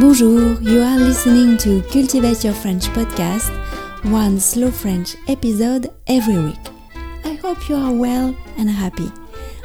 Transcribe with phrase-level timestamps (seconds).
[0.00, 3.50] Bonjour, you are listening to Cultivate Your French podcast,
[4.10, 6.68] one slow French episode every week.
[7.22, 9.12] I hope you are well and happy.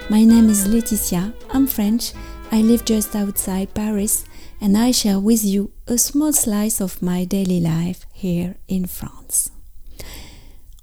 [0.10, 2.12] My name is Laetitia, I'm French,
[2.52, 4.26] I live just outside Paris,
[4.60, 9.52] and I share with you a small slice of my daily life here in France.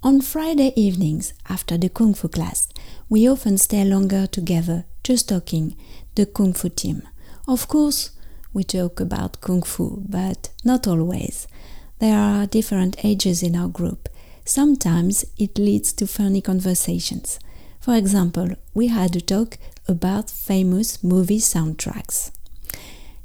[0.01, 2.69] On Friday evenings, after the Kung Fu class,
[3.07, 5.77] we often stay longer together, just talking,
[6.15, 7.03] the Kung Fu team.
[7.47, 8.09] Of course,
[8.53, 11.47] we talk about Kung Fu, but not always.
[11.99, 14.09] There are different ages in our group.
[14.45, 17.39] Sometimes it leads to funny conversations.
[17.79, 22.31] For example, we had a talk about famous movie soundtracks.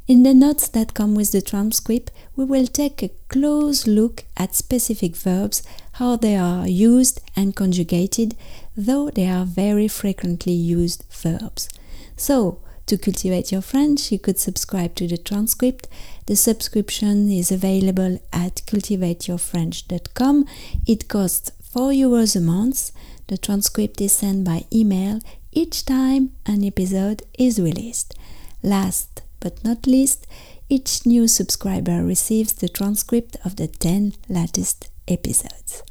[0.06, 4.54] In the notes that come with the transcript, we will take a close look at
[4.54, 8.34] specific verbs, how they are used and conjugated,
[8.74, 11.68] though they are very frequently used verbs.
[12.16, 15.88] So, to cultivate your French, you could subscribe to the transcript.
[16.26, 20.44] The subscription is available at cultivateyourfrench.com.
[20.86, 22.90] It costs 4 euros a month.
[23.28, 25.20] The transcript is sent by email
[25.52, 28.14] each time an episode is released.
[28.62, 30.26] Last but not least,
[30.68, 35.82] each new subscriber receives the transcript of the 10 latest episodes.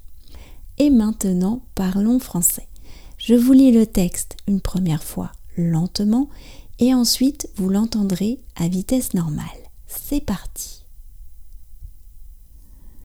[0.77, 2.67] Et maintenant, parlons français.
[3.17, 6.29] Je vous lis le texte une première fois lentement
[6.79, 9.45] et ensuite vous l'entendrez à vitesse normale.
[9.87, 10.83] C'est parti.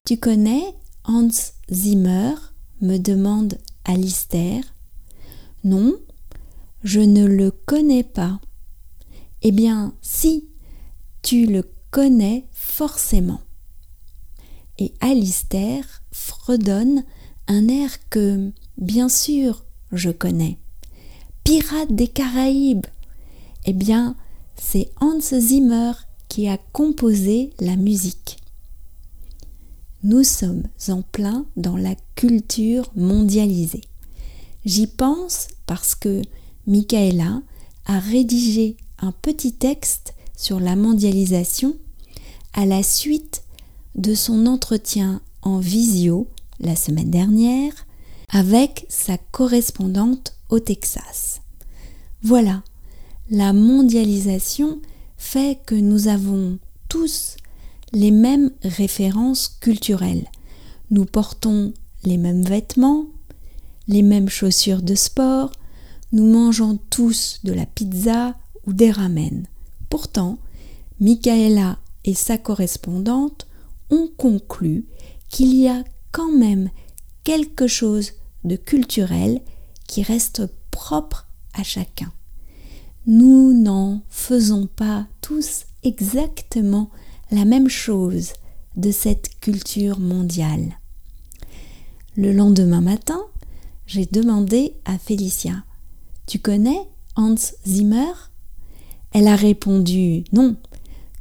[0.04, 1.28] Tu connais Hans
[1.70, 2.34] Zimmer?
[2.80, 4.62] me demande Alistair.
[5.62, 5.94] Non,
[6.82, 8.40] je ne le connais pas.
[9.42, 10.48] Eh bien, si,
[11.22, 13.40] tu le connais forcément.
[14.78, 17.04] Et Alistair fredonne
[17.46, 20.58] un air que, bien sûr, je connais.
[21.44, 22.86] Pirate des Caraïbes.
[23.64, 24.16] Eh bien,
[24.56, 25.92] c'est Hans Zimmer
[26.28, 28.38] qui a composé la musique.
[30.02, 33.82] Nous sommes en plein dans la culture mondialisée.
[34.64, 36.22] J'y pense parce que
[36.66, 37.42] Michaela
[37.86, 41.76] a rédigé un petit texte sur la mondialisation
[42.52, 43.44] à la suite
[43.94, 46.28] de son entretien en visio
[46.60, 47.72] la semaine dernière
[48.28, 51.42] avec sa correspondante au Texas.
[52.22, 52.62] Voilà,
[53.30, 54.80] la mondialisation
[55.16, 57.36] fait que nous avons tous
[57.92, 60.26] les mêmes références culturelles.
[60.90, 61.72] Nous portons
[62.04, 63.06] les mêmes vêtements,
[63.88, 65.52] les mêmes chaussures de sport,
[66.12, 68.34] nous mangeons tous de la pizza
[68.66, 69.46] ou des ramen.
[69.88, 70.38] Pourtant,
[71.00, 73.46] Michaela et sa correspondante
[73.90, 74.84] ont conclu
[75.28, 76.70] qu'il y a quand même
[77.24, 78.12] quelque chose
[78.44, 79.40] de culturel
[79.86, 82.12] qui reste propre à chacun.
[83.04, 86.88] Nous n'en faisons pas tous exactement
[87.32, 88.32] la même chose
[88.76, 90.78] de cette culture mondiale.
[92.14, 93.20] Le lendemain matin,
[93.86, 95.64] j'ai demandé à Félicia
[96.26, 96.78] Tu connais
[97.16, 97.34] Hans
[97.66, 98.12] Zimmer?
[99.10, 100.54] Elle a répondu Non,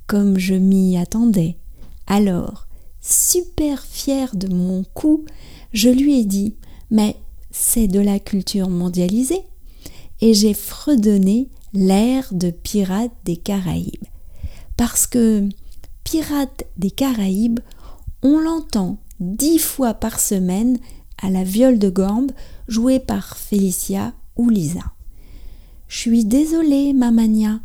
[0.05, 1.57] comme je m'y attendais.
[2.05, 2.67] Alors,
[3.01, 5.25] super fière de mon coup,
[5.73, 6.53] je lui ai dit
[6.91, 7.15] Mais
[7.49, 9.41] c'est de la culture mondialisée
[10.21, 14.05] et j'ai fredonné l'air de Pirates des Caraïbes.
[14.77, 15.47] Parce que
[16.03, 17.59] Pirates des Caraïbes,
[18.23, 20.79] on l'entend dix fois par semaine
[21.21, 22.31] à la viole de gambe
[22.67, 24.93] jouée par Félicia ou Lisa.
[25.87, 27.59] Je suis désolée, Mamania,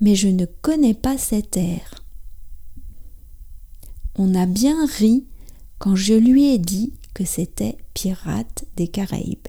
[0.00, 2.04] mais je ne connais pas cet air.
[4.16, 5.26] On a bien ri
[5.78, 9.46] quand je lui ai dit que c'était Pirates des Caraïbes.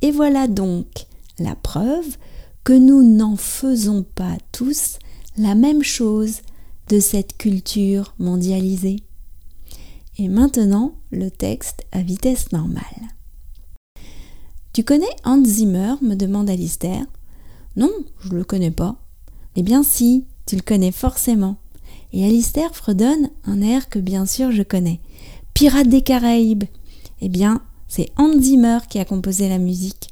[0.00, 1.06] Et voilà donc
[1.38, 2.16] la preuve
[2.66, 4.98] que nous n'en faisons pas tous
[5.36, 6.40] la même chose
[6.88, 9.04] de cette culture mondialisée.
[10.18, 12.82] Et maintenant, le texte à vitesse normale.
[14.72, 17.06] Tu connais Hans Zimmer me demande Alistair.
[17.76, 18.96] Non, je le connais pas.
[19.54, 21.58] Eh bien si, tu le connais forcément.
[22.12, 24.98] Et Alistair fredonne un air que bien sûr je connais.
[25.54, 26.64] Pirates des Caraïbes.
[27.20, 30.08] Eh bien, c'est Hans Zimmer qui a composé la musique.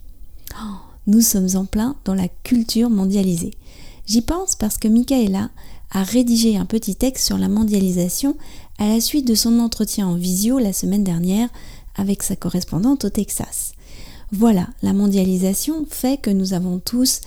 [0.53, 3.53] Oh, nous sommes en plein dans la culture mondialisée.
[4.07, 5.51] J'y pense parce que Michaela
[5.91, 8.37] a rédigé un petit texte sur la mondialisation
[8.79, 11.49] à la suite de son entretien en visio la semaine dernière
[11.97, 13.73] avec sa correspondante au Texas.
[14.33, 17.21] Voilà, la mondialisation fait que nous avons tous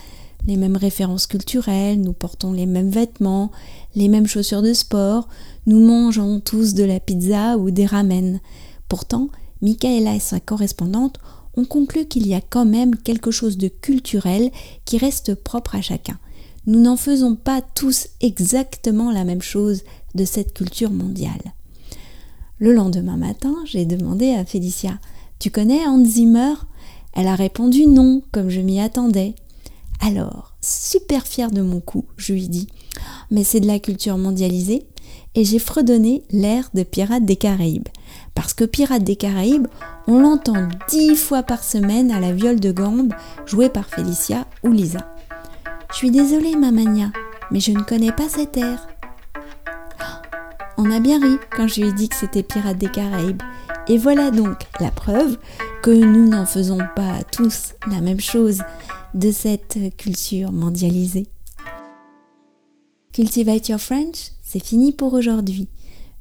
[0.45, 3.51] les mêmes références culturelles, nous portons les mêmes vêtements,
[3.95, 5.27] les mêmes chaussures de sport,
[5.65, 8.39] nous mangeons tous de la pizza ou des ramen.
[8.89, 9.29] Pourtant,
[9.61, 11.19] Michaela et sa correspondante
[11.57, 14.51] ont conclu qu'il y a quand même quelque chose de culturel
[14.85, 16.17] qui reste propre à chacun.
[16.67, 19.83] Nous n'en faisons pas tous exactement la même chose
[20.15, 21.53] de cette culture mondiale.
[22.59, 24.99] Le lendemain matin, j'ai demandé à Félicia
[25.39, 26.53] Tu connais Hans Zimmer?
[27.13, 29.35] Elle a répondu non, comme je m'y attendais.
[30.01, 32.67] Alors, super fière de mon coup, je lui dis
[33.31, 34.85] Mais c'est de la culture mondialisée
[35.35, 37.87] et j'ai fredonné l'air de Pirates des Caraïbes.
[38.35, 39.67] Parce que Pirates des Caraïbes,
[40.07, 43.13] on l'entend dix fois par semaine à la viole de gambe
[43.45, 45.13] jouée par Félicia ou Lisa.
[45.91, 47.11] Je suis désolée, Mamania,
[47.51, 48.87] mais je ne connais pas cet air.
[50.77, 53.41] On a bien ri quand je lui ai dit que c'était Pirates des Caraïbes.
[53.87, 55.37] Et voilà donc la preuve
[55.81, 58.61] que nous n'en faisons pas tous la même chose
[59.13, 61.27] de cette culture mondialisée.
[63.13, 65.67] Cultivate Your French, c'est fini pour aujourd'hui.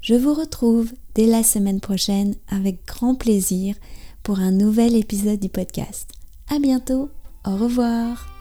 [0.01, 3.75] Je vous retrouve dès la semaine prochaine avec grand plaisir
[4.23, 6.11] pour un nouvel épisode du podcast.
[6.49, 7.11] À bientôt,
[7.45, 8.36] au revoir.